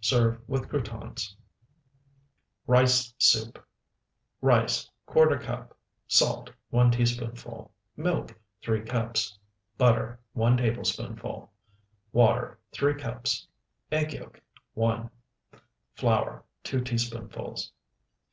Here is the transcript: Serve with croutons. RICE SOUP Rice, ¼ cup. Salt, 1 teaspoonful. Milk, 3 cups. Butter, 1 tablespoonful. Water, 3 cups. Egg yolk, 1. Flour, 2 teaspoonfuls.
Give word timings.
Serve 0.00 0.40
with 0.48 0.68
croutons. 0.68 1.36
RICE 2.66 3.14
SOUP 3.16 3.64
Rice, 4.40 4.90
¼ 5.08 5.40
cup. 5.40 5.78
Salt, 6.08 6.50
1 6.70 6.90
teaspoonful. 6.90 7.70
Milk, 7.96 8.34
3 8.60 8.80
cups. 8.82 9.38
Butter, 9.78 10.18
1 10.32 10.56
tablespoonful. 10.56 11.48
Water, 12.10 12.58
3 12.72 12.94
cups. 12.94 13.46
Egg 13.92 14.14
yolk, 14.14 14.40
1. 14.72 15.08
Flour, 15.94 16.42
2 16.64 16.80
teaspoonfuls. 16.80 17.70